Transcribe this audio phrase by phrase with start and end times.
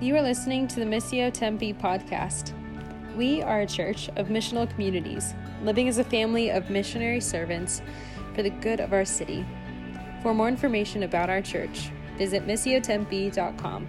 [0.00, 2.52] You are listening to the Missio Tempe podcast.
[3.16, 7.82] We are a church of missional communities, living as a family of missionary servants
[8.32, 9.44] for the good of our city.
[10.22, 13.88] For more information about our church, visit missiotempe.com.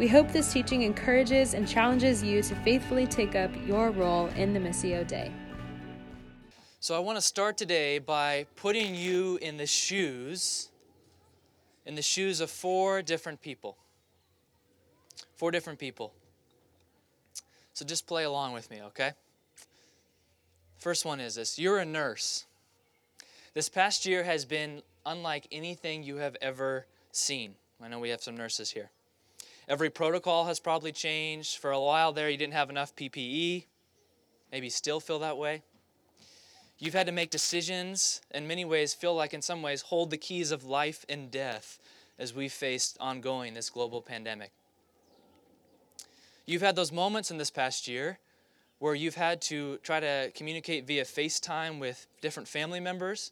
[0.00, 4.52] We hope this teaching encourages and challenges you to faithfully take up your role in
[4.52, 5.30] the Missio Dei.
[6.80, 10.70] So I want to start today by putting you in the shoes
[11.86, 13.76] in the shoes of four different people.
[15.40, 16.12] Four different people.
[17.72, 19.12] So just play along with me, okay?
[20.76, 22.44] First one is this you're a nurse.
[23.54, 27.54] This past year has been unlike anything you have ever seen.
[27.82, 28.90] I know we have some nurses here.
[29.66, 31.56] Every protocol has probably changed.
[31.56, 33.64] For a while there, you didn't have enough PPE.
[34.52, 35.62] Maybe still feel that way.
[36.78, 40.18] You've had to make decisions, in many ways, feel like in some ways, hold the
[40.18, 41.78] keys of life and death
[42.18, 44.52] as we faced ongoing this global pandemic.
[46.50, 48.18] You've had those moments in this past year
[48.80, 53.30] where you've had to try to communicate via FaceTime with different family members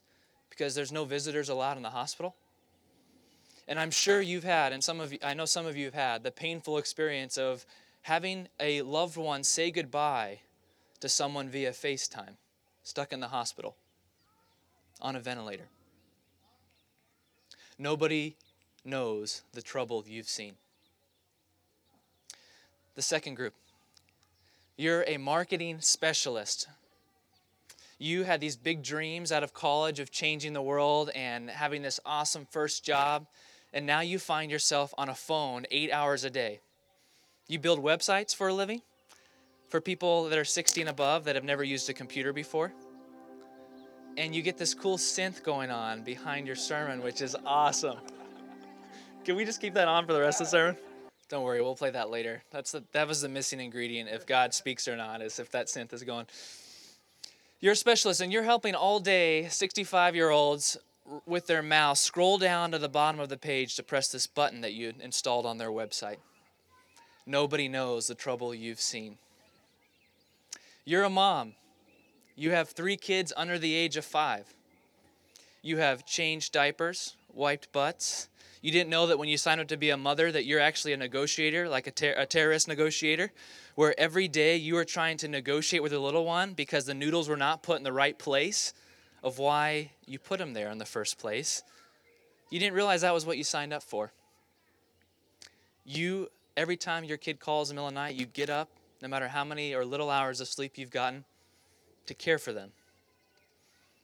[0.49, 2.33] because there's no visitors allowed in the hospital.
[3.67, 5.93] And I'm sure you've had, and some of you, I know some of you have
[5.93, 7.65] had, the painful experience of
[8.03, 10.39] having a loved one say goodbye
[11.01, 12.37] to someone via FaceTime,
[12.83, 13.75] stuck in the hospital,
[15.01, 15.67] on a ventilator.
[17.77, 18.37] Nobody
[18.85, 20.53] knows the trouble you've seen.
[22.99, 23.53] The second group
[24.75, 26.67] you're a marketing specialist.
[27.97, 32.01] You had these big dreams out of college of changing the world and having this
[32.05, 33.25] awesome first job,
[33.71, 36.59] and now you find yourself on a phone eight hours a day.
[37.47, 38.81] You build websites for a living
[39.69, 42.73] for people that are 60 and above that have never used a computer before.
[44.17, 47.99] And you get this cool synth going on behind your sermon, which is awesome.
[49.23, 50.88] Can we just keep that on for the rest of the sermon?
[51.29, 52.41] Don't worry, we'll play that later.
[52.49, 55.67] That's the, that was the missing ingredient if God speaks or not, is if that
[55.67, 56.25] synth is going.
[57.59, 60.77] You're a specialist and you're helping all day 65 year olds
[61.25, 64.61] with their mouse scroll down to the bottom of the page to press this button
[64.61, 66.17] that you installed on their website.
[67.27, 69.17] Nobody knows the trouble you've seen.
[70.83, 71.53] You're a mom.
[72.35, 74.53] You have three kids under the age of five.
[75.61, 78.29] You have changed diapers, wiped butts,
[78.61, 80.93] you didn't know that when you sign up to be a mother that you're actually
[80.93, 83.31] a negotiator, like a, ter- a terrorist negotiator,
[83.75, 87.29] where every day you are trying to negotiate with a little one because the noodles
[87.29, 88.73] were not put in the right place
[89.23, 91.63] of why you put them there in the first place.
[92.49, 94.11] You didn't realize that was what you signed up for.
[95.85, 98.69] You, every time your kid calls in the middle of the night, you get up,
[99.01, 101.23] no matter how many or little hours of sleep you've gotten,
[102.07, 102.71] to care for them.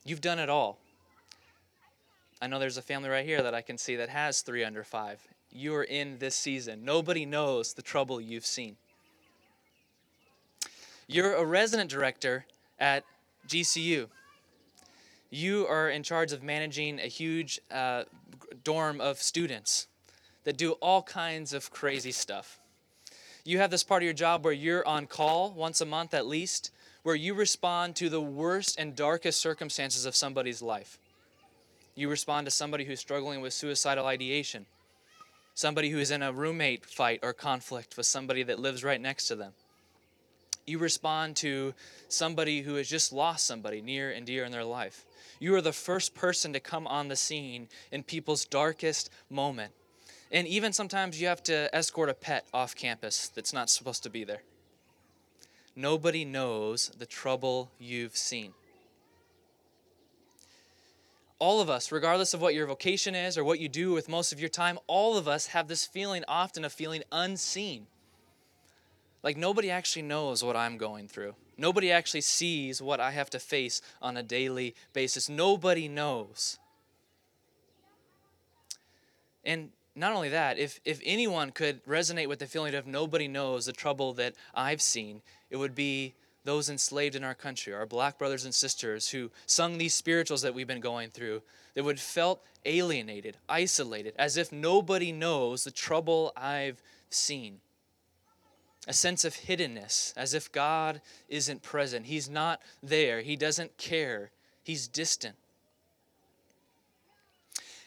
[0.05, 0.79] You've done it all.
[2.41, 4.83] I know there's a family right here that I can see that has three under
[4.83, 5.25] five.
[5.51, 6.83] You are in this season.
[6.83, 8.75] Nobody knows the trouble you've seen.
[11.07, 12.45] You're a resident director
[12.79, 13.03] at
[13.47, 14.07] GCU.
[15.29, 18.03] You are in charge of managing a huge uh,
[18.63, 19.87] dorm of students
[20.43, 22.59] that do all kinds of crazy stuff.
[23.43, 26.25] You have this part of your job where you're on call once a month at
[26.25, 26.71] least,
[27.03, 30.97] where you respond to the worst and darkest circumstances of somebody's life.
[31.95, 34.65] You respond to somebody who's struggling with suicidal ideation,
[35.53, 39.27] somebody who is in a roommate fight or conflict with somebody that lives right next
[39.29, 39.53] to them.
[40.67, 41.73] You respond to
[42.09, 45.05] somebody who has just lost somebody near and dear in their life.
[45.39, 49.71] You are the first person to come on the scene in people's darkest moment.
[50.31, 54.09] And even sometimes you have to escort a pet off campus that's not supposed to
[54.09, 54.41] be there.
[55.77, 58.53] Nobody knows the trouble you've seen
[61.39, 64.31] all of us, regardless of what your vocation is or what you do with most
[64.31, 67.87] of your time, all of us have this feeling often of feeling unseen.
[69.21, 71.35] Like nobody actually knows what I'm going through.
[71.57, 75.29] Nobody actually sees what I have to face on a daily basis.
[75.29, 76.59] Nobody knows.
[79.43, 83.65] And not only that, if, if anyone could resonate with the feeling of nobody knows
[83.65, 86.13] the trouble that I've seen, it would be
[86.45, 90.53] those enslaved in our country, our black brothers and sisters who sung these spirituals that
[90.53, 91.41] we've been going through,
[91.73, 97.59] that would felt alienated, isolated, as if nobody knows the trouble I've seen.
[98.87, 102.05] A sense of hiddenness, as if God isn't present.
[102.05, 103.21] He's not there.
[103.21, 104.29] He doesn't care.
[104.63, 105.35] He's distant.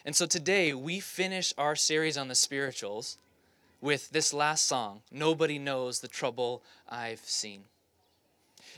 [0.05, 3.17] And so today we finish our series on the spirituals
[3.81, 7.63] with this last song Nobody Knows the Trouble I've Seen.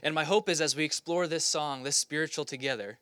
[0.04, 2.98] And my hope is as we explore this song, this spiritual together,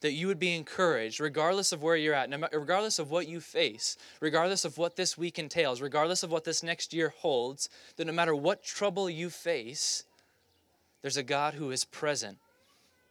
[0.00, 3.96] that you would be encouraged, regardless of where you're at, regardless of what you face,
[4.20, 8.12] regardless of what this week entails, regardless of what this next year holds, that no
[8.12, 10.04] matter what trouble you face,
[11.02, 12.38] there's a God who is present.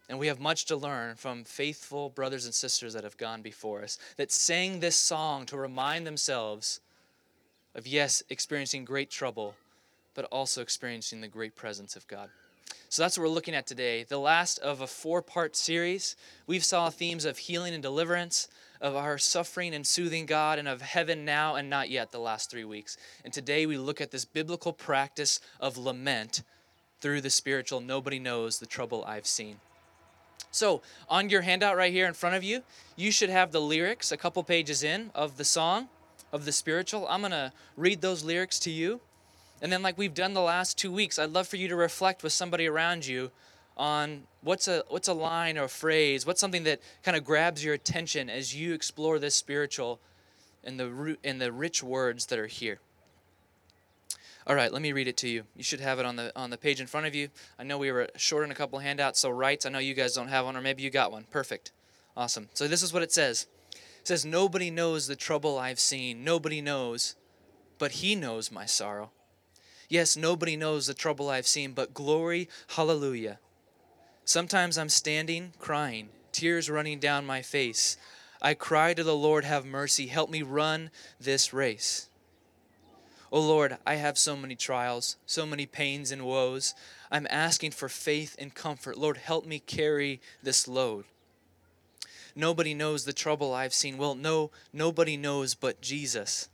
[0.09, 3.83] And we have much to learn from faithful brothers and sisters that have gone before
[3.83, 6.79] us, that sang this song to remind themselves
[7.75, 9.53] of, yes, experiencing great trouble,
[10.15, 12.29] but also experiencing the great presence of God.
[12.89, 14.03] So that's what we're looking at today.
[14.03, 16.15] The last of a four part series.
[16.47, 18.47] We've saw themes of healing and deliverance,
[18.81, 22.49] of our suffering and soothing God, and of heaven now and not yet the last
[22.49, 22.97] three weeks.
[23.23, 26.41] And today we look at this biblical practice of lament
[26.99, 27.79] through the spiritual.
[27.79, 29.57] Nobody knows the trouble I've seen.
[30.51, 32.63] So, on your handout right here in front of you,
[32.95, 35.89] you should have the lyrics a couple pages in of the song,
[36.31, 37.07] of the spiritual.
[37.07, 38.99] I'm going to read those lyrics to you.
[39.61, 42.23] And then, like we've done the last two weeks, I'd love for you to reflect
[42.23, 43.31] with somebody around you
[43.75, 47.63] on what's a what's a line or a phrase, what's something that kind of grabs
[47.63, 49.99] your attention as you explore this spiritual
[50.63, 52.79] and the and the rich words that are here.
[54.47, 55.43] All right, let me read it to you.
[55.55, 57.29] You should have it on the on the page in front of you.
[57.57, 59.65] I know we were short on a couple handouts, so rights.
[59.65, 61.25] I know you guys don't have one, or maybe you got one.
[61.29, 61.71] Perfect,
[62.17, 62.49] awesome.
[62.53, 63.47] So this is what it says.
[63.71, 66.23] It says, "Nobody knows the trouble I've seen.
[66.23, 67.15] Nobody knows,
[67.77, 69.11] but He knows my sorrow."
[69.89, 73.39] Yes, nobody knows the trouble I've seen, but glory, hallelujah.
[74.23, 77.97] Sometimes I'm standing, crying, tears running down my face.
[78.39, 82.07] I cry to the Lord, have mercy, help me run this race.
[83.31, 86.75] Oh Lord, I have so many trials, so many pains and woes.
[87.11, 88.97] I'm asking for faith and comfort.
[88.97, 91.05] Lord, help me carry this load.
[92.35, 93.97] Nobody knows the trouble I've seen.
[93.97, 96.49] Well, no, nobody knows but Jesus.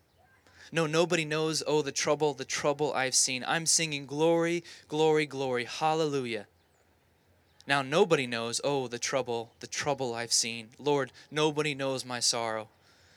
[0.72, 3.44] No, nobody knows, oh, the trouble, the trouble I've seen.
[3.48, 6.48] I'm singing glory, glory, glory, hallelujah.
[7.68, 10.70] Now, nobody knows, oh, the trouble, the trouble I've seen.
[10.78, 12.70] Lord, nobody knows my sorrow.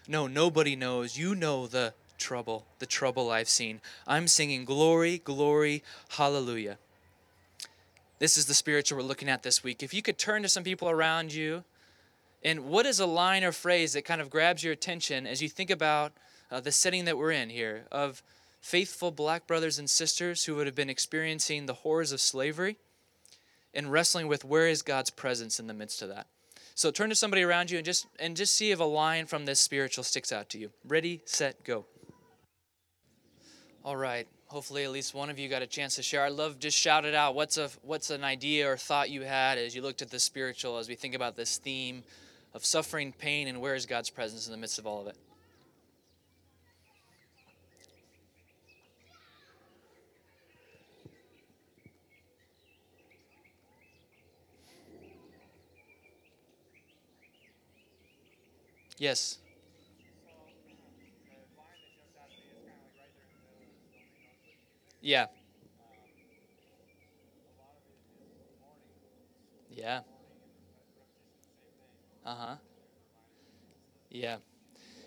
[0.06, 1.19] No, nobody knows.
[1.19, 3.81] You know the trouble, the trouble I've seen.
[4.06, 6.79] I'm singing glory, glory, hallelujah.
[8.19, 9.83] This is the spiritual we're looking at this week.
[9.83, 11.62] If you could turn to some people around you,
[12.43, 15.49] and what is a line or phrase that kind of grabs your attention as you
[15.49, 16.12] think about
[16.50, 18.23] uh, the setting that we're in here of
[18.61, 22.77] faithful black brothers and sisters who would have been experiencing the horrors of slavery
[23.75, 26.27] and wrestling with where is God's presence in the midst of that.
[26.75, 29.47] So turn to somebody around you and just and just see if a line from
[29.47, 30.71] this spiritual sticks out to you.
[30.87, 31.87] Ready, set, go.
[33.85, 34.29] All right.
[34.47, 36.23] Hopefully at least one of you got a chance to share.
[36.23, 37.35] I love just shout it out.
[37.35, 40.79] What's a what's an idea or thought you had as you looked at the spiritual
[40.79, 42.05] as we think about this theme
[42.55, 45.17] of suffering, pain, and where is God's presence in the midst of all of it?
[58.99, 59.39] Yes.
[65.00, 65.27] Yeah.
[69.71, 70.00] Yeah.
[72.27, 72.55] Uh huh.
[74.11, 74.37] Yeah.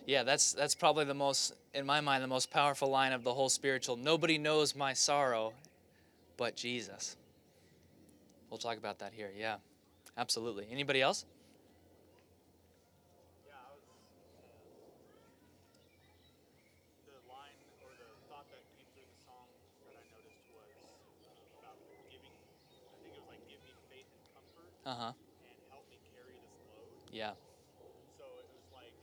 [0.05, 3.33] Yeah, that's that's probably the most in my mind the most powerful line of the
[3.33, 3.97] whole spiritual.
[3.97, 5.53] Nobody knows my sorrow
[6.37, 7.17] but Jesus.
[8.49, 9.29] We'll talk about that here.
[9.37, 9.57] Yeah.
[10.17, 10.67] Absolutely.
[10.71, 11.25] Anybody else?
[24.81, 25.13] Uh huh.
[25.45, 26.89] And help me carry this load.
[27.13, 27.37] Yeah.
[28.17, 28.97] So it was like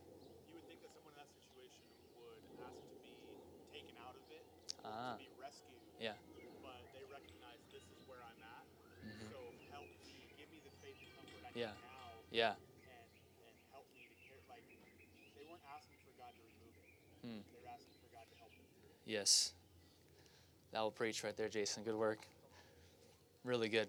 [0.51, 1.87] you would think that someone in that situation
[2.19, 3.15] would ask to be
[3.71, 4.43] taken out of it,
[4.83, 5.15] ah.
[5.15, 5.79] to be rescued.
[6.03, 6.19] Yeah.
[6.67, 8.67] But they recognize this is where I'm at.
[9.07, 9.31] Mm-hmm.
[9.31, 9.39] So
[9.71, 11.79] help me, give me the faith and comfort I yeah.
[11.79, 12.11] now.
[12.35, 12.55] Yeah.
[12.59, 13.07] And
[13.47, 14.43] and help me to carry.
[14.51, 14.67] Like
[15.39, 16.91] they weren't asking for God to remove it.
[17.23, 17.43] Hmm.
[17.55, 18.99] They were asking for God to help them through it.
[19.07, 19.55] Yes.
[20.75, 21.87] That will preach right there, Jason.
[21.87, 22.27] Good work.
[23.47, 23.87] Really good.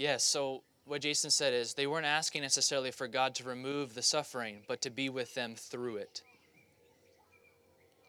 [0.00, 4.00] Yes, so what Jason said is they weren't asking necessarily for God to remove the
[4.00, 6.22] suffering, but to be with them through it.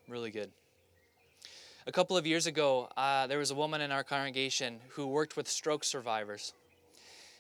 [0.08, 0.52] Really good.
[1.86, 5.36] A couple of years ago, uh, there was a woman in our congregation who worked
[5.36, 6.54] with stroke survivors.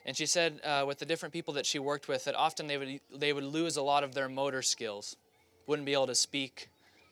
[0.06, 2.78] And she said, uh, with the different people that she worked with, that often they
[2.78, 5.16] would, they would lose a lot of their motor skills.
[5.66, 6.68] Wouldn't be able to speak,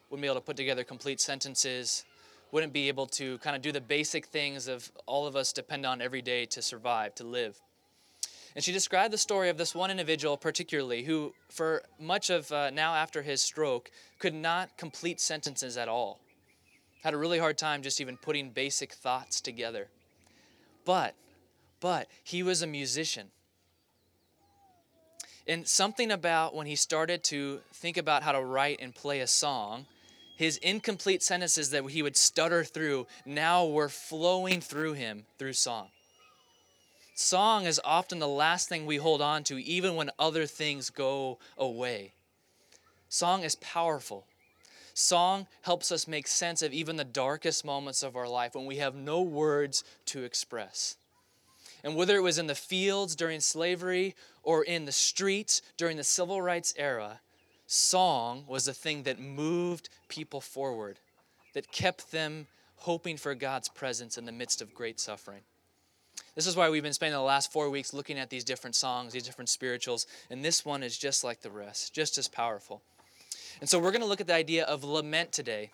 [0.10, 2.04] wouldn't be able to put together complete sentences,
[2.52, 5.86] wouldn't be able to kind of do the basic things of all of us depend
[5.86, 7.60] on every day to survive, to live.
[8.56, 12.72] And she described the story of this one individual, particularly, who, for much of uh,
[12.72, 16.20] now after his stroke, could not complete sentences at all.
[17.04, 19.88] Had a really hard time just even putting basic thoughts together.
[20.84, 21.14] But,
[21.80, 23.28] but, he was a musician.
[25.48, 29.28] And something about when he started to think about how to write and play a
[29.28, 29.86] song,
[30.40, 35.90] his incomplete sentences that he would stutter through now were flowing through him through song.
[37.14, 41.40] Song is often the last thing we hold on to, even when other things go
[41.58, 42.14] away.
[43.10, 44.28] Song is powerful.
[44.94, 48.78] Song helps us make sense of even the darkest moments of our life when we
[48.78, 50.96] have no words to express.
[51.84, 56.04] And whether it was in the fields during slavery or in the streets during the
[56.06, 57.20] civil rights era,
[57.72, 61.00] song was the thing that moved people forward,
[61.54, 62.48] that kept them
[62.78, 65.42] hoping for God's presence in the midst of great suffering.
[66.36, 69.14] This is why we've been spending the last four weeks looking at these different songs,
[69.14, 72.82] these different spirituals, and this one is just like the rest, just as powerful.
[73.60, 75.70] And so we're going to look at the idea of lament today.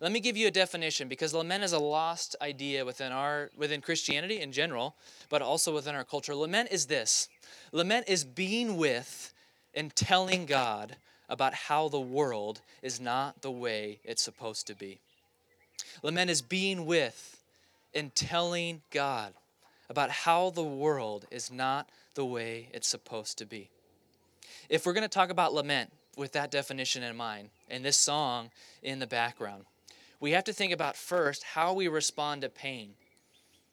[0.00, 3.80] Let me give you a definition because lament is a lost idea within our within
[3.80, 4.96] Christianity in general,
[5.28, 6.34] but also within our culture.
[6.34, 7.28] Lament is this.
[7.72, 9.32] Lament is being with
[9.74, 10.96] and telling God
[11.28, 14.98] about how the world is not the way it's supposed to be.
[16.02, 17.42] Lament is being with
[17.94, 19.34] and telling God
[19.90, 23.70] about how the world is not the way it's supposed to be.
[24.68, 28.50] If we're going to talk about lament with that definition in mind and this song
[28.82, 29.64] in the background,
[30.20, 32.90] we have to think about first how we respond to pain.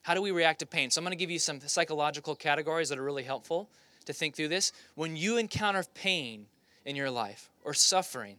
[0.04, 0.92] How do we react to pain?
[0.92, 3.70] So, I'm going to give you some psychological categories that are really helpful
[4.06, 4.72] to think through this.
[4.94, 6.46] When you encounter pain
[6.86, 8.38] in your life or suffering,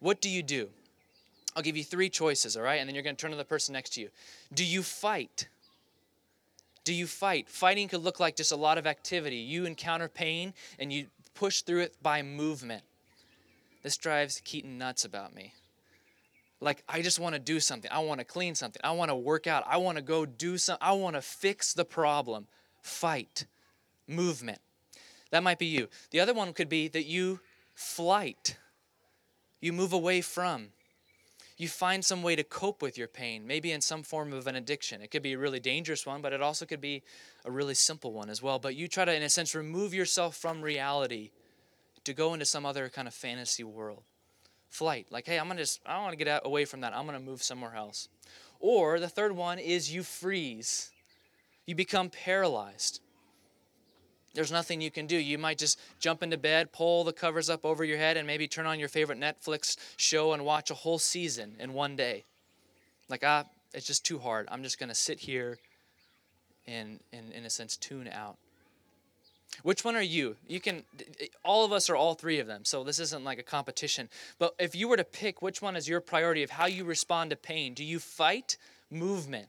[0.00, 0.68] what do you do?
[1.56, 2.76] I'll give you three choices, all right?
[2.76, 4.10] And then you're going to turn to the person next to you.
[4.52, 5.48] Do you fight?
[6.84, 7.48] Do you fight?
[7.48, 9.36] Fighting could look like just a lot of activity.
[9.36, 12.82] You encounter pain and you push through it by movement.
[13.82, 15.54] This drives Keaton nuts about me.
[16.60, 17.90] Like, I just want to do something.
[17.92, 18.80] I want to clean something.
[18.84, 19.64] I want to work out.
[19.66, 20.86] I want to go do something.
[20.86, 22.46] I want to fix the problem.
[22.82, 23.46] Fight.
[24.08, 24.58] Movement.
[25.36, 25.88] That might be you.
[26.12, 27.40] The other one could be that you
[27.74, 28.56] flight.
[29.60, 30.68] You move away from.
[31.58, 34.56] You find some way to cope with your pain, maybe in some form of an
[34.56, 35.02] addiction.
[35.02, 37.02] It could be a really dangerous one, but it also could be
[37.44, 38.58] a really simple one as well.
[38.58, 41.32] But you try to, in a sense, remove yourself from reality
[42.04, 44.04] to go into some other kind of fantasy world
[44.70, 45.06] flight.
[45.10, 46.96] Like, hey, I'm gonna just, I don't wanna get out, away from that.
[46.96, 48.08] I'm gonna move somewhere else.
[48.58, 50.92] Or the third one is you freeze.
[51.66, 53.02] You become paralyzed.
[54.36, 55.16] There's nothing you can do.
[55.16, 58.46] You might just jump into bed, pull the covers up over your head, and maybe
[58.46, 62.22] turn on your favorite Netflix show and watch a whole season in one day.
[63.08, 64.46] Like, ah, it's just too hard.
[64.50, 65.56] I'm just going to sit here
[66.66, 68.36] and, and, in a sense, tune out.
[69.62, 70.36] Which one are you?
[70.46, 70.82] You can,
[71.42, 74.10] all of us are all three of them, so this isn't like a competition.
[74.38, 77.30] But if you were to pick which one is your priority of how you respond
[77.30, 78.58] to pain, do you fight
[78.90, 79.48] movement?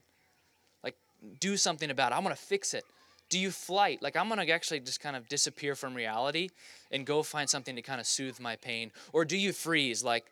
[0.82, 0.96] Like,
[1.40, 2.14] do something about it.
[2.14, 2.86] I'm going to fix it.
[3.28, 4.02] Do you flight?
[4.02, 6.48] Like, I'm going to actually just kind of disappear from reality
[6.90, 8.90] and go find something to kind of soothe my pain?
[9.12, 10.02] Or do you freeze?
[10.02, 10.24] Like,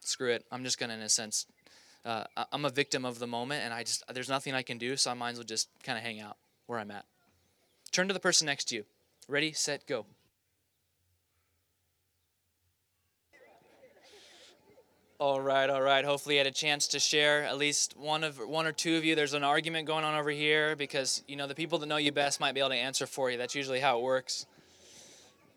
[0.00, 0.44] screw it.
[0.52, 1.46] I'm just going to, in a sense,
[2.04, 4.96] uh, I'm a victim of the moment and I just, there's nothing I can do,
[4.96, 7.06] so I might as well just kind of hang out where I'm at.
[7.92, 8.84] Turn to the person next to you.
[9.28, 10.06] Ready, set, go.
[15.22, 16.04] All right, all right.
[16.04, 19.04] Hopefully, you had a chance to share at least one of one or two of
[19.04, 19.14] you.
[19.14, 22.10] There's an argument going on over here because you know the people that know you
[22.10, 23.38] best might be able to answer for you.
[23.38, 24.46] That's usually how it works.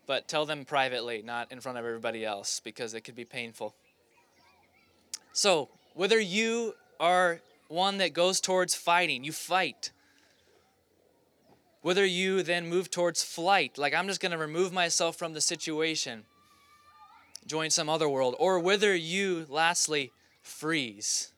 [0.06, 3.74] But tell them privately, not in front of everybody else, because it could be painful.
[5.32, 9.90] So, whether you are one that goes towards fighting, you fight
[11.82, 15.40] whether you then move towards flight, like I'm just going to remove myself from the
[15.40, 16.24] situation,
[17.46, 20.12] join some other world, or whether you, lastly,
[20.42, 21.32] freeze.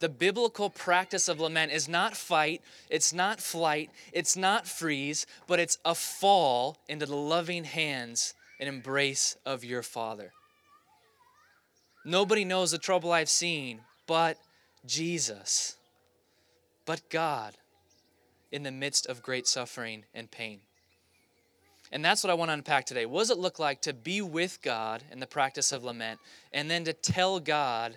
[0.00, 5.58] The biblical practice of lament is not fight, it's not flight, it's not freeze, but
[5.58, 10.32] it's a fall into the loving hands and embrace of your Father.
[12.04, 14.36] Nobody knows the trouble I've seen but
[14.84, 15.76] Jesus,
[16.84, 17.54] but God
[18.52, 20.60] in the midst of great suffering and pain.
[21.92, 23.06] And that's what I want to unpack today.
[23.06, 26.18] What does it look like to be with God in the practice of lament
[26.52, 27.96] and then to tell God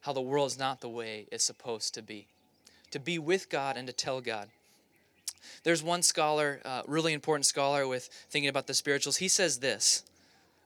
[0.00, 2.26] how the world is not the way it's supposed to be?
[2.92, 4.48] To be with God and to tell God.
[5.62, 9.18] There's one scholar, uh, really important scholar with thinking about the spirituals.
[9.18, 10.02] He says this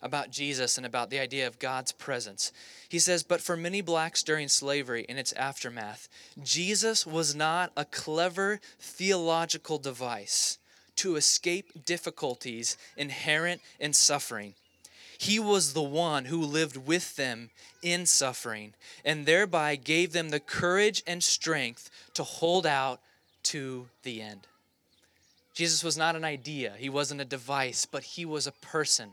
[0.01, 2.53] about Jesus and about the idea of God's presence.
[2.89, 6.09] He says, But for many blacks during slavery and its aftermath,
[6.43, 10.59] Jesus was not a clever theological device
[10.97, 14.55] to escape difficulties inherent in suffering.
[15.19, 20.41] He was the one who lived with them in suffering and thereby gave them the
[20.41, 23.01] courage and strength to hold out
[23.45, 24.49] to the end.
[25.55, 29.11] Jesus was not an idea, he wasn't a device, but he was a person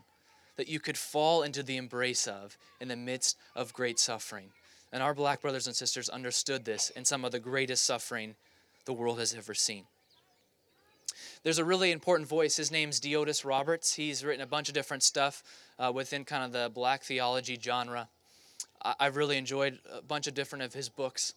[0.56, 4.50] that you could fall into the embrace of in the midst of great suffering.
[4.92, 8.34] And our black brothers and sisters understood this in some of the greatest suffering
[8.84, 9.84] the world has ever seen.
[11.42, 12.56] There's a really important voice.
[12.56, 13.94] His name's Deotis Roberts.
[13.94, 15.42] He's written a bunch of different stuff
[15.78, 18.08] uh, within kind of the black theology genre.
[18.84, 21.32] I- I've really enjoyed a bunch of different of his books.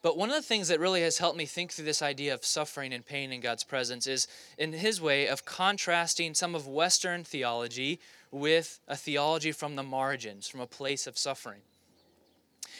[0.00, 2.44] But one of the things that really has helped me think through this idea of
[2.44, 7.22] suffering and pain in God's presence is in his way of contrasting some of Western
[7.22, 11.60] theology with a theology from the margins, from a place of suffering.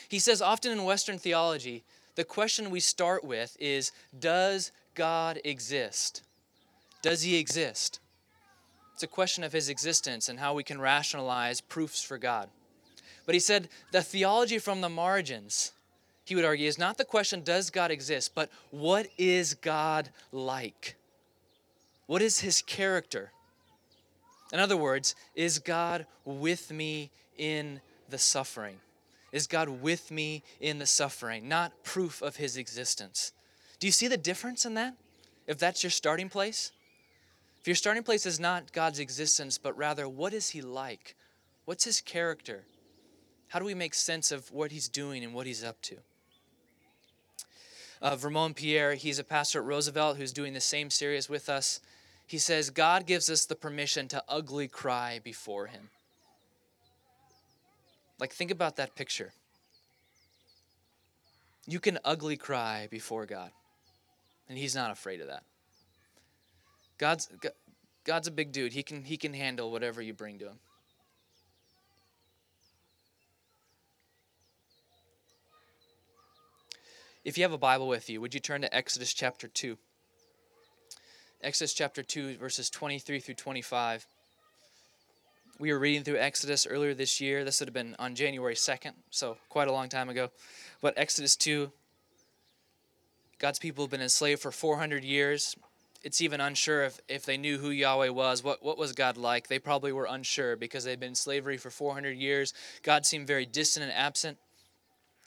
[0.09, 6.23] He says often in Western theology, the question we start with is Does God exist?
[7.03, 8.01] Does he exist?
[8.95, 12.49] It's a question of his existence and how we can rationalize proofs for God.
[13.27, 15.73] But he said the theology from the margins,
[16.25, 20.97] he would argue, is not the question, does God exist, but what is God like?
[22.07, 23.33] What is his character?
[24.53, 28.77] In other words, is God with me in the suffering?
[29.33, 31.49] Is God with me in the suffering?
[31.49, 33.33] Not proof of his existence.
[33.81, 34.95] Do you see the difference in that?
[35.47, 36.71] If that's your starting place?
[37.63, 41.15] If your starting place is not God's existence, but rather, what is he like?
[41.65, 42.65] What's his character?
[43.47, 45.99] How do we make sense of what he's doing and what he's up to?
[48.01, 51.79] Uh, Vermon Pierre, he's a pastor at Roosevelt who's doing the same series with us.
[52.27, 55.91] He says, God gives us the permission to ugly cry before him.
[58.19, 59.35] Like, think about that picture.
[61.65, 63.53] You can ugly cry before God,
[64.49, 65.45] and he's not afraid of that.
[66.99, 67.29] God's,
[68.05, 68.73] God's a big dude.
[68.73, 70.59] He can, he can handle whatever you bring to him.
[77.25, 79.79] If you have a Bible with you, would you turn to Exodus chapter 2?
[81.41, 84.07] Exodus chapter 2, verses 23 through 25.
[85.61, 87.45] We were reading through Exodus earlier this year.
[87.45, 90.31] This would have been on January 2nd, so quite a long time ago.
[90.81, 91.71] But Exodus 2,
[93.39, 95.55] God's people have been enslaved for 400 years.
[96.03, 98.43] It's even unsure if, if they knew who Yahweh was.
[98.43, 99.47] What, what was God like?
[99.47, 102.55] They probably were unsure because they'd been in slavery for 400 years.
[102.83, 104.39] God seemed very distant and absent.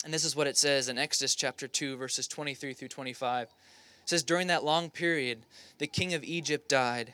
[0.04, 3.48] And this is what it says in Exodus chapter 2, verses 23 through 25.
[3.48, 5.46] It says, During that long period,
[5.78, 7.14] the king of Egypt died.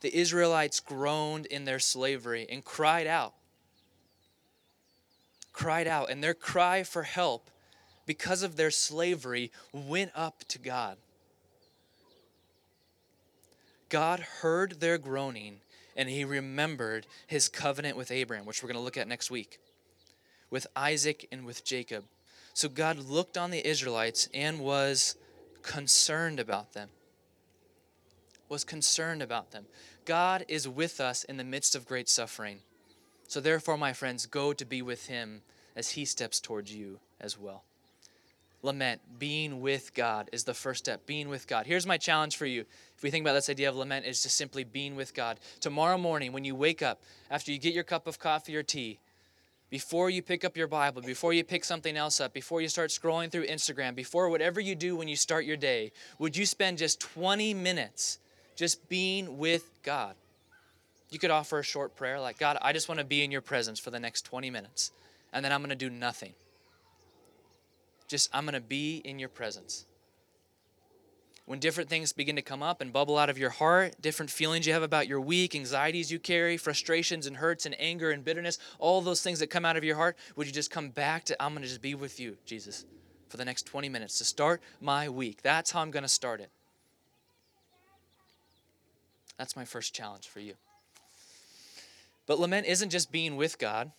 [0.00, 3.34] The Israelites groaned in their slavery and cried out.
[5.52, 6.10] Cried out.
[6.10, 7.50] And their cry for help
[8.06, 10.96] because of their slavery went up to God.
[13.92, 15.60] God heard their groaning
[15.94, 19.58] and he remembered his covenant with Abraham, which we're going to look at next week,
[20.48, 22.04] with Isaac and with Jacob.
[22.54, 25.16] So God looked on the Israelites and was
[25.60, 26.88] concerned about them.
[28.48, 29.66] Was concerned about them.
[30.06, 32.60] God is with us in the midst of great suffering.
[33.28, 35.42] So therefore, my friends, go to be with him
[35.76, 37.64] as he steps towards you as well.
[38.62, 41.04] Lament, being with God is the first step.
[41.04, 41.66] Being with God.
[41.66, 42.64] Here's my challenge for you.
[42.96, 45.40] If we think about this idea of lament, is just simply being with God.
[45.60, 49.00] Tomorrow morning, when you wake up, after you get your cup of coffee or tea,
[49.68, 52.90] before you pick up your Bible, before you pick something else up, before you start
[52.90, 56.78] scrolling through Instagram, before whatever you do when you start your day, would you spend
[56.78, 58.18] just 20 minutes
[58.54, 60.14] just being with God?
[61.10, 63.40] You could offer a short prayer like, God, I just want to be in your
[63.40, 64.92] presence for the next 20 minutes,
[65.32, 66.34] and then I'm going to do nothing.
[68.12, 69.86] Just, I'm going to be in your presence
[71.46, 74.66] when different things begin to come up and bubble out of your heart, different feelings
[74.66, 78.58] you have about your week, anxieties you carry, frustrations and hurts and anger and bitterness,
[78.78, 81.42] all those things that come out of your heart, would you just come back to,
[81.42, 82.84] I'm going to just be with you, Jesus,
[83.30, 85.40] for the next 20 minutes to start my week?
[85.40, 86.50] That's how I'm going to start it.
[89.38, 90.52] That's my first challenge for you.
[92.26, 93.90] But lament isn't just being with God,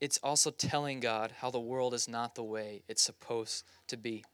[0.00, 4.24] it's also telling God how the world is not the way it's supposed to be.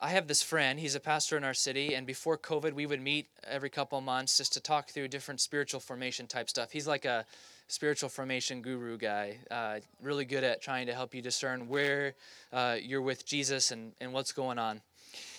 [0.00, 3.02] I have this friend, he's a pastor in our city, and before COVID, we would
[3.02, 6.70] meet every couple months just to talk through different spiritual formation type stuff.
[6.70, 7.26] He's like a
[7.66, 12.14] spiritual formation guru guy, uh, really good at trying to help you discern where
[12.52, 14.82] uh, you're with Jesus and, and what's going on.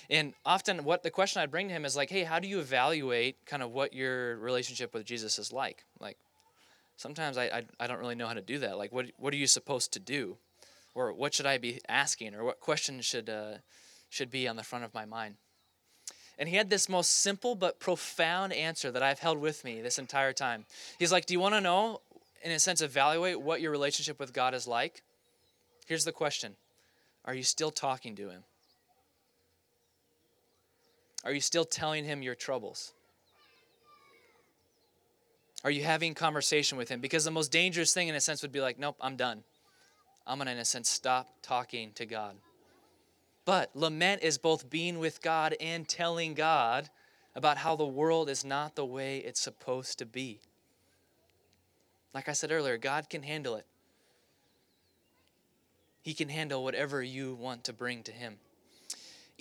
[0.10, 2.60] And often, what the question I'd bring to him is like, hey, how do you
[2.60, 5.86] evaluate kind of what your relationship with Jesus is like?
[6.00, 6.18] Like,
[7.00, 8.78] sometimes I, I, I don't really know how to do that.
[8.78, 10.38] Like, what, what are you supposed to do?
[10.94, 12.36] Or what should I be asking?
[12.36, 13.30] Or what questions should.
[13.30, 13.56] Uh,
[14.10, 15.36] should be on the front of my mind.
[16.38, 20.00] And he had this most simple but profound answer that I've held with me this
[20.00, 20.66] entire time.
[20.98, 22.02] He's like, Do you want to know,
[22.44, 25.04] in a sense, evaluate what your relationship with God is like?
[25.86, 26.56] Here's the question
[27.26, 28.44] Are you still talking to him?
[31.24, 32.94] Are you still telling him your troubles?
[35.64, 37.02] Are you having conversation with him?
[37.02, 39.44] Because the most dangerous thing, in a sense, would be like, nope, I'm done.
[40.26, 42.36] I'm going to, in a sense, stop talking to God.
[43.46, 46.90] But lament is both being with God and telling God
[47.36, 50.40] about how the world is not the way it's supposed to be.
[52.14, 53.66] Like I said earlier, God can handle it.
[56.02, 58.38] He can handle whatever you want to bring to Him.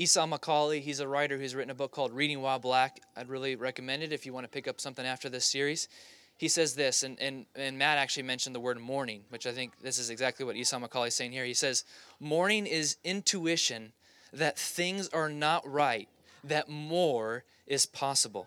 [0.00, 3.00] Esau McCaulley, he's a writer who's written a book called Reading While Black.
[3.16, 5.88] I'd really recommend it if you want to pick up something after this series.
[6.36, 9.72] He says this, and, and, and Matt actually mentioned the word mourning, which I think
[9.82, 11.44] this is exactly what Esau McCaulley is saying here.
[11.44, 11.82] He says,
[12.20, 13.92] Mourning is intuition
[14.32, 16.08] that things are not right,
[16.44, 18.46] that more is possible.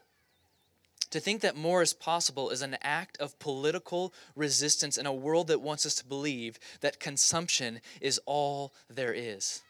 [1.10, 5.48] To think that more is possible is an act of political resistance in a world
[5.48, 9.64] that wants us to believe that consumption is all there is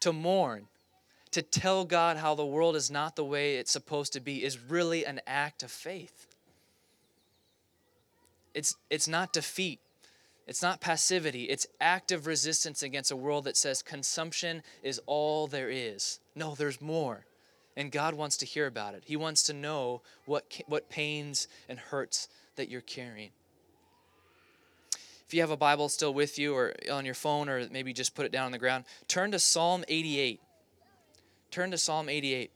[0.00, 0.66] to mourn,
[1.30, 4.58] to tell God how the world is not the way it's supposed to be, is
[4.58, 6.26] really an act of faith.
[8.54, 9.78] It's, it's not defeat.
[10.46, 11.44] It's not passivity.
[11.44, 16.18] It's active resistance against a world that says consumption is all there is.
[16.34, 17.24] No, there's more.
[17.76, 19.04] And God wants to hear about it.
[19.06, 23.30] He wants to know what, what pains and hurts that you're carrying.
[25.30, 28.16] If you have a Bible still with you or on your phone or maybe just
[28.16, 30.40] put it down on the ground, turn to Psalm 88.
[31.52, 32.50] Turn to Psalm 88.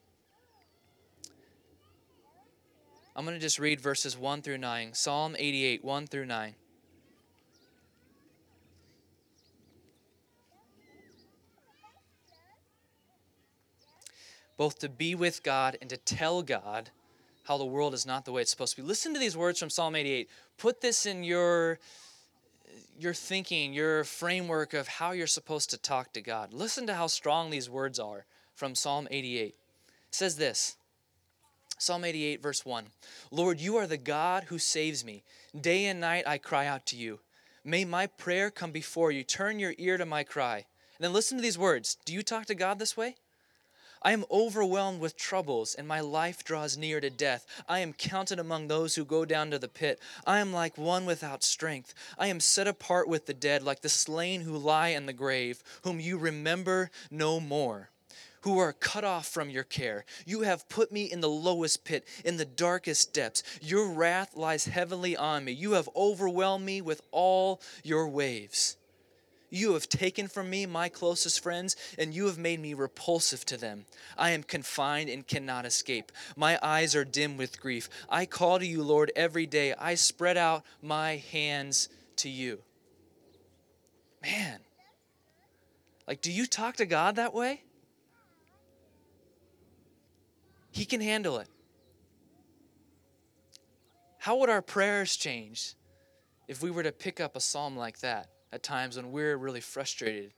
[3.14, 4.92] I'm going to just read verses 1 through 9.
[4.92, 6.54] Psalm 88, 1 through 9.
[14.56, 16.90] Both to be with God and to tell God
[17.44, 18.88] how the world is not the way it's supposed to be.
[18.88, 20.28] Listen to these words from Psalm 88.
[20.58, 21.78] Put this in your
[22.98, 26.52] your thinking, your framework of how you're supposed to talk to God.
[26.52, 29.46] Listen to how strong these words are from Psalm 88.
[29.46, 29.54] It
[30.10, 30.76] says this
[31.78, 32.86] Psalm 88, verse 1
[33.30, 35.24] Lord, you are the God who saves me.
[35.58, 37.20] Day and night I cry out to you.
[37.64, 39.22] May my prayer come before you.
[39.22, 40.56] Turn your ear to my cry.
[40.56, 41.96] And then listen to these words.
[42.04, 43.16] Do you talk to God this way?
[44.04, 47.46] I am overwhelmed with troubles, and my life draws near to death.
[47.66, 49.98] I am counted among those who go down to the pit.
[50.26, 51.94] I am like one without strength.
[52.18, 55.62] I am set apart with the dead, like the slain who lie in the grave,
[55.82, 57.90] whom you remember no more
[58.42, 60.04] who are cut off from your care.
[60.26, 63.42] You have put me in the lowest pit, in the darkest depths.
[63.62, 65.52] Your wrath lies heavily on me.
[65.52, 68.76] You have overwhelmed me with all your waves.
[69.54, 73.56] You have taken from me my closest friends, and you have made me repulsive to
[73.56, 73.84] them.
[74.18, 76.10] I am confined and cannot escape.
[76.34, 77.88] My eyes are dim with grief.
[78.08, 79.72] I call to you, Lord, every day.
[79.78, 82.62] I spread out my hands to you.
[84.24, 84.58] Man,
[86.08, 87.62] like, do you talk to God that way?
[90.72, 91.48] He can handle it.
[94.18, 95.74] How would our prayers change
[96.48, 98.33] if we were to pick up a psalm like that?
[98.54, 100.32] At times when we're really frustrated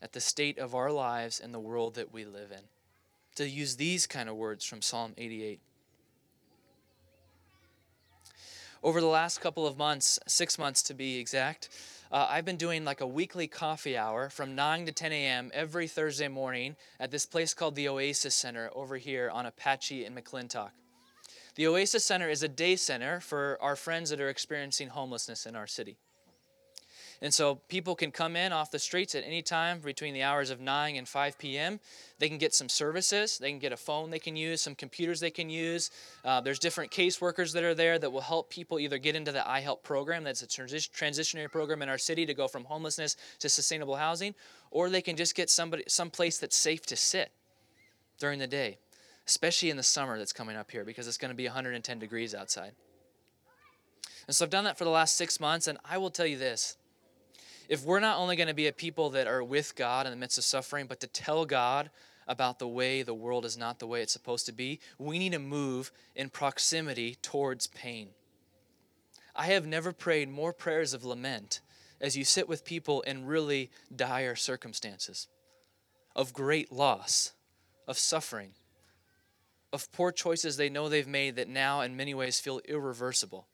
[0.00, 2.62] at the state of our lives and the world that we live in.
[3.34, 5.58] To use these kind of words from Psalm 88.
[8.84, 11.68] Over the last couple of months, six months to be exact,
[12.12, 15.50] uh, I've been doing like a weekly coffee hour from 9 to 10 a.m.
[15.52, 20.16] every Thursday morning at this place called the Oasis Center over here on Apache and
[20.16, 20.70] McClintock.
[21.56, 25.56] The Oasis Center is a day center for our friends that are experiencing homelessness in
[25.56, 25.96] our city.
[27.22, 30.50] And so people can come in off the streets at any time between the hours
[30.50, 31.80] of 9 and 5 p.m.
[32.18, 33.38] They can get some services.
[33.38, 35.90] They can get a phone they can use, some computers they can use.
[36.24, 39.40] Uh, there's different caseworkers that are there that will help people either get into the
[39.40, 43.48] iHelp program, that's a transi- transitionary program in our city to go from homelessness to
[43.48, 44.34] sustainable housing,
[44.70, 47.32] or they can just get somebody some place that's safe to sit
[48.18, 48.78] during the day,
[49.26, 52.34] especially in the summer that's coming up here because it's going to be 110 degrees
[52.34, 52.72] outside.
[54.26, 56.38] And so I've done that for the last six months, and I will tell you
[56.38, 56.76] this
[57.68, 60.16] if we're not only going to be a people that are with God in the
[60.16, 61.90] midst of suffering, but to tell God
[62.28, 65.32] about the way the world is not the way it's supposed to be, we need
[65.32, 68.08] to move in proximity towards pain.
[69.34, 71.60] I have never prayed more prayers of lament
[72.00, 75.28] as you sit with people in really dire circumstances,
[76.14, 77.32] of great loss,
[77.86, 78.52] of suffering,
[79.72, 83.46] of poor choices they know they've made that now in many ways feel irreversible,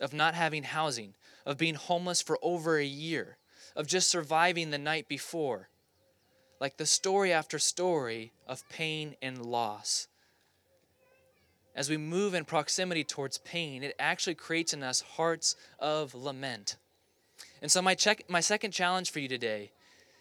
[0.00, 1.14] of not having housing,
[1.48, 3.38] of being homeless for over a year,
[3.74, 5.70] of just surviving the night before.
[6.60, 10.08] Like the story after story of pain and loss.
[11.74, 16.76] As we move in proximity towards pain, it actually creates in us hearts of lament.
[17.62, 19.70] And so, my, check, my second challenge for you today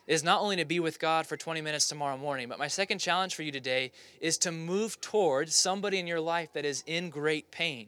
[0.05, 2.99] is not only to be with God for 20 minutes tomorrow morning, but my second
[2.99, 7.09] challenge for you today is to move towards somebody in your life that is in
[7.09, 7.87] great pain.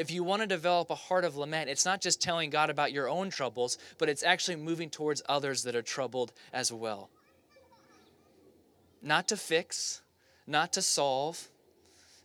[0.00, 2.90] If you want to develop a heart of lament, it's not just telling God about
[2.90, 7.10] your own troubles, but it's actually moving towards others that are troubled as well.
[9.02, 10.00] Not to fix,
[10.46, 11.48] not to solve,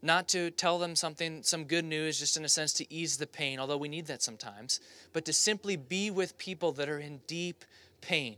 [0.02, 3.28] not to tell them something, some good news, just in a sense to ease the
[3.28, 4.80] pain, although we need that sometimes,
[5.12, 7.66] but to simply be with people that are in deep
[8.00, 8.38] pain.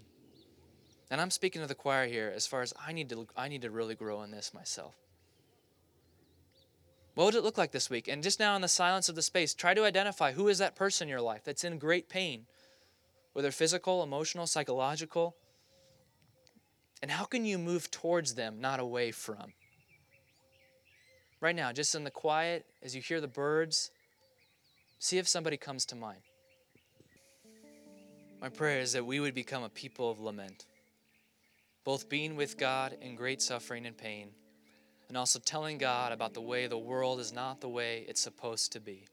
[1.11, 3.61] And I'm speaking to the choir here as far as I need to, I need
[3.61, 4.95] to really grow in this myself.
[7.17, 8.07] What would it look like this week?
[8.07, 10.75] And just now in the silence of the space, try to identify who is that
[10.75, 12.45] person in your life that's in great pain,
[13.33, 15.35] whether physical, emotional, psychological.
[17.01, 19.53] And how can you move towards them, not away from?
[21.41, 23.89] Right now, just in the quiet, as you hear the birds,
[24.99, 26.21] see if somebody comes to mind.
[28.39, 30.67] My prayer is that we would become a people of lament,
[31.83, 34.29] both being with God in great suffering and pain,
[35.07, 38.71] and also telling God about the way the world is not the way it's supposed
[38.73, 39.05] to be.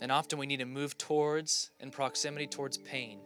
[0.00, 3.18] And often we need to move towards, in proximity towards pain,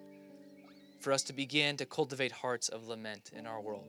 [1.00, 3.86] for us to begin to cultivate hearts of lament in our world.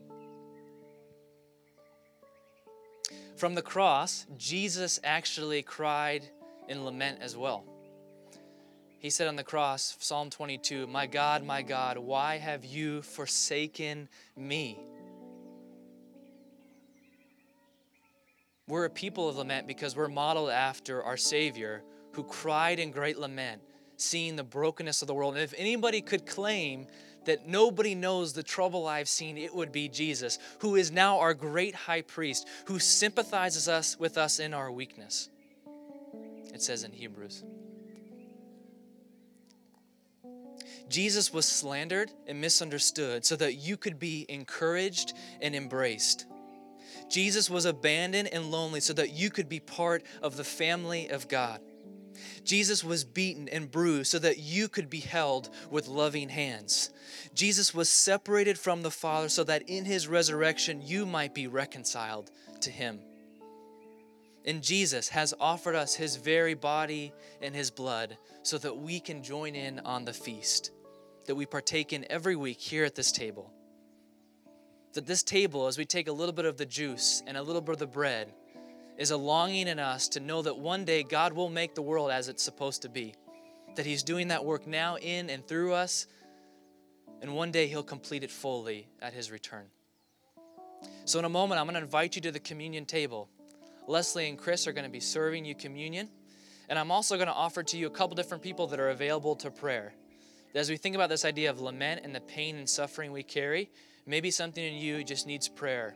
[3.36, 6.24] From the cross, Jesus actually cried
[6.68, 7.64] in lament as well.
[8.98, 14.08] He said on the cross, Psalm 22, My God, my God, why have you forsaken
[14.36, 14.78] me?
[18.70, 23.18] We're a people of lament because we're modeled after our Savior who cried in great
[23.18, 23.60] lament,
[23.96, 25.34] seeing the brokenness of the world.
[25.34, 26.86] And if anybody could claim
[27.24, 31.34] that nobody knows the trouble I've seen, it would be Jesus, who is now our
[31.34, 35.28] great high priest, who sympathizes us with us in our weakness.
[36.54, 37.42] It says in Hebrews.
[40.88, 46.26] Jesus was slandered and misunderstood so that you could be encouraged and embraced.
[47.08, 51.28] Jesus was abandoned and lonely so that you could be part of the family of
[51.28, 51.60] God.
[52.44, 56.90] Jesus was beaten and bruised so that you could be held with loving hands.
[57.34, 62.30] Jesus was separated from the Father so that in his resurrection you might be reconciled
[62.60, 63.00] to him.
[64.44, 69.22] And Jesus has offered us his very body and his blood so that we can
[69.22, 70.72] join in on the feast
[71.26, 73.52] that we partake in every week here at this table.
[74.94, 77.60] That this table, as we take a little bit of the juice and a little
[77.60, 78.32] bit of the bread,
[78.98, 82.10] is a longing in us to know that one day God will make the world
[82.10, 83.14] as it's supposed to be.
[83.76, 86.06] That He's doing that work now in and through us,
[87.22, 89.66] and one day He'll complete it fully at His return.
[91.04, 93.28] So, in a moment, I'm going to invite you to the communion table.
[93.86, 96.08] Leslie and Chris are going to be serving you communion,
[96.68, 99.36] and I'm also going to offer to you a couple different people that are available
[99.36, 99.94] to prayer.
[100.54, 103.70] As we think about this idea of lament and the pain and suffering we carry,
[104.10, 105.94] maybe something in you just needs prayer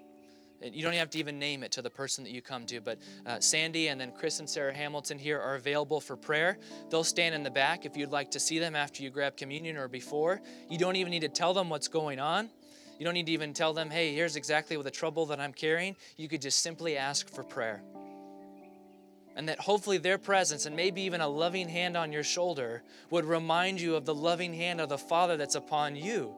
[0.73, 2.99] you don't have to even name it to the person that you come to, but
[3.27, 6.59] uh, Sandy and then Chris and Sarah Hamilton here are available for prayer.
[6.91, 9.77] They'll stand in the back if you'd like to see them after you grab communion
[9.77, 10.41] or before.
[10.71, 12.49] You don't even need to tell them what's going on.
[12.99, 15.53] You don't need to even tell them, hey, here's exactly what the trouble that I'm
[15.53, 15.97] carrying.
[16.17, 17.83] You could just simply ask for prayer.
[19.37, 23.25] And that hopefully their presence and maybe even a loving hand on your shoulder would
[23.25, 26.37] remind you of the loving hand of the Father that's upon you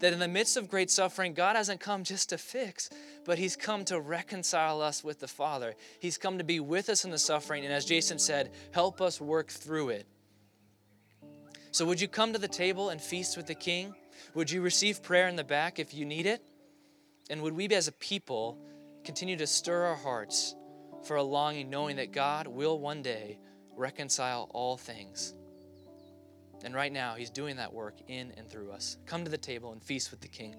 [0.00, 2.90] that in the midst of great suffering, God hasn't come just to fix,
[3.24, 5.74] but He's come to reconcile us with the Father.
[6.00, 9.20] He's come to be with us in the suffering, and as Jason said, help us
[9.20, 10.06] work through it.
[11.70, 13.94] So, would you come to the table and feast with the King?
[14.34, 16.42] Would you receive prayer in the back if you need it?
[17.30, 18.58] And would we, as a people,
[19.04, 20.54] continue to stir our hearts
[21.04, 23.38] for a longing, knowing that God will one day
[23.76, 25.34] reconcile all things?
[26.64, 28.98] And right now, He's doing that work in and through us.
[29.06, 30.56] Come to the table and feast with the King.